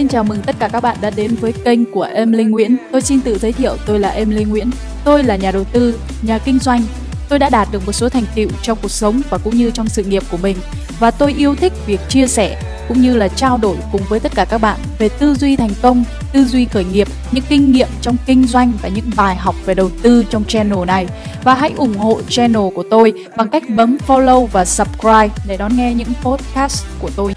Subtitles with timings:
[0.00, 2.76] Xin chào mừng tất cả các bạn đã đến với kênh của em linh Nguyễn.
[2.92, 4.70] Tôi xin tự giới thiệu tôi là em linh Nguyễn.
[5.04, 6.82] Tôi là nhà đầu tư, nhà kinh doanh.
[7.28, 9.88] Tôi đã đạt được một số thành tựu trong cuộc sống và cũng như trong
[9.88, 10.56] sự nghiệp của mình
[10.98, 14.32] và tôi yêu thích việc chia sẻ cũng như là trao đổi cùng với tất
[14.34, 17.88] cả các bạn về tư duy thành công, tư duy khởi nghiệp, những kinh nghiệm
[18.00, 21.06] trong kinh doanh và những bài học về đầu tư trong channel này.
[21.44, 25.76] Và hãy ủng hộ channel của tôi bằng cách bấm follow và subscribe để đón
[25.76, 27.34] nghe những podcast của tôi.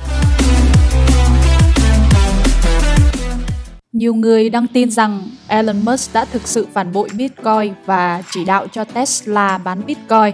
[4.03, 8.45] Nhiều người đang tin rằng Elon Musk đã thực sự phản bội Bitcoin và chỉ
[8.45, 10.34] đạo cho Tesla bán Bitcoin.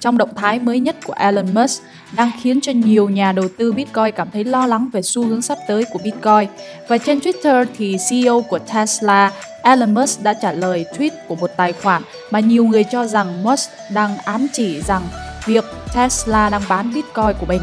[0.00, 1.82] Trong động thái mới nhất của Elon Musk,
[2.16, 5.42] đang khiến cho nhiều nhà đầu tư Bitcoin cảm thấy lo lắng về xu hướng
[5.42, 6.48] sắp tới của Bitcoin.
[6.88, 11.50] Và trên Twitter thì CEO của Tesla, Elon Musk đã trả lời tweet của một
[11.56, 15.02] tài khoản mà nhiều người cho rằng Musk đang ám chỉ rằng
[15.46, 17.62] việc Tesla đang bán Bitcoin của mình.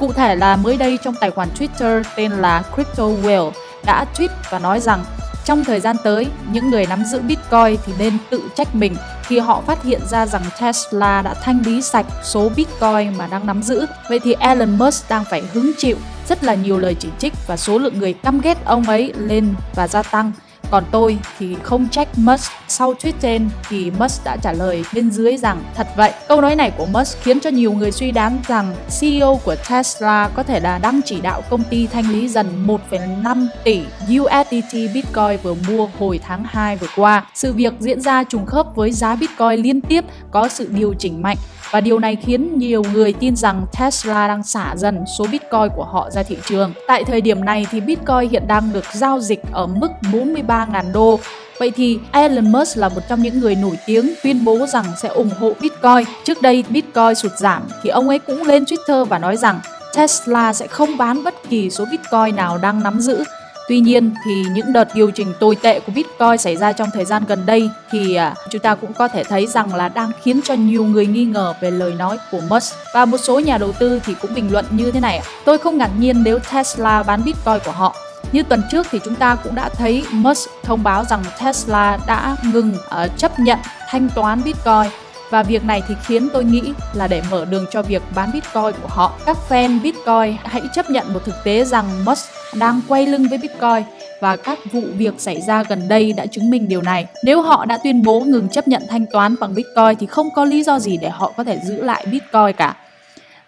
[0.00, 3.50] Cụ thể là mới đây trong tài khoản Twitter tên là Crypto Whale
[3.88, 5.04] đã tweet và nói rằng
[5.44, 9.38] trong thời gian tới, những người nắm giữ Bitcoin thì nên tự trách mình khi
[9.38, 13.62] họ phát hiện ra rằng Tesla đã thanh lý sạch số Bitcoin mà đang nắm
[13.62, 13.86] giữ.
[14.08, 15.96] Vậy thì Elon Musk đang phải hứng chịu
[16.28, 19.54] rất là nhiều lời chỉ trích và số lượng người căm ghét ông ấy lên
[19.74, 20.32] và gia tăng.
[20.70, 22.52] Còn tôi thì không trách Musk.
[22.68, 26.12] Sau tweet trên thì Musk đã trả lời bên dưới rằng thật vậy.
[26.28, 30.30] Câu nói này của Musk khiến cho nhiều người suy đoán rằng CEO của Tesla
[30.34, 33.80] có thể là đang chỉ đạo công ty thanh lý dần 1,5 tỷ
[34.20, 37.26] USDT Bitcoin vừa mua hồi tháng 2 vừa qua.
[37.34, 41.22] Sự việc diễn ra trùng khớp với giá Bitcoin liên tiếp có sự điều chỉnh
[41.22, 41.36] mạnh
[41.70, 45.84] và điều này khiến nhiều người tin rằng Tesla đang xả dần số Bitcoin của
[45.84, 46.72] họ ra thị trường.
[46.86, 51.20] Tại thời điểm này thì Bitcoin hiện đang được giao dịch ở mức 43.000 đô.
[51.58, 55.08] Vậy thì Elon Musk là một trong những người nổi tiếng tuyên bố rằng sẽ
[55.08, 56.04] ủng hộ Bitcoin.
[56.24, 59.60] Trước đây Bitcoin sụt giảm thì ông ấy cũng lên Twitter và nói rằng
[59.96, 63.24] Tesla sẽ không bán bất kỳ số Bitcoin nào đang nắm giữ
[63.68, 67.04] Tuy nhiên thì những đợt điều chỉnh tồi tệ của Bitcoin xảy ra trong thời
[67.04, 70.40] gian gần đây thì à, chúng ta cũng có thể thấy rằng là đang khiến
[70.44, 72.74] cho nhiều người nghi ngờ về lời nói của Musk.
[72.94, 75.20] Và một số nhà đầu tư thì cũng bình luận như thế này.
[75.44, 77.94] Tôi không ngạc nhiên nếu Tesla bán Bitcoin của họ
[78.32, 82.36] như tuần trước thì chúng ta cũng đã thấy Musk thông báo rằng Tesla đã
[82.52, 83.58] ngừng uh, chấp nhận
[83.88, 84.90] thanh toán Bitcoin
[85.30, 86.62] và việc này thì khiến tôi nghĩ
[86.94, 89.12] là để mở đường cho việc bán Bitcoin của họ.
[89.26, 92.24] Các fan Bitcoin hãy chấp nhận một thực tế rằng Musk
[92.54, 93.82] đang quay lưng với Bitcoin
[94.20, 97.06] và các vụ việc xảy ra gần đây đã chứng minh điều này.
[97.24, 100.44] Nếu họ đã tuyên bố ngừng chấp nhận thanh toán bằng Bitcoin thì không có
[100.44, 102.76] lý do gì để họ có thể giữ lại Bitcoin cả.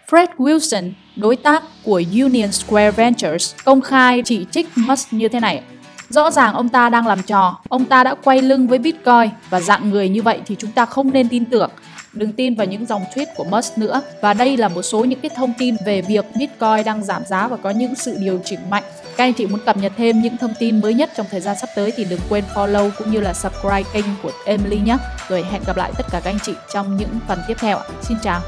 [0.09, 0.91] Fred Wilson,
[1.21, 5.61] đối tác của Union Square Ventures, công khai chỉ trích Musk như thế này.
[6.09, 9.61] Rõ ràng ông ta đang làm trò, ông ta đã quay lưng với Bitcoin và
[9.61, 11.69] dạng người như vậy thì chúng ta không nên tin tưởng.
[12.13, 14.01] Đừng tin vào những dòng tweet của Musk nữa.
[14.21, 17.47] Và đây là một số những cái thông tin về việc Bitcoin đang giảm giá
[17.47, 18.83] và có những sự điều chỉnh mạnh.
[19.17, 21.55] Các anh chị muốn cập nhật thêm những thông tin mới nhất trong thời gian
[21.61, 24.97] sắp tới thì đừng quên follow cũng như là subscribe kênh của Emily nhé.
[25.29, 27.79] Rồi hẹn gặp lại tất cả các anh chị trong những phần tiếp theo.
[28.01, 28.41] Xin chào.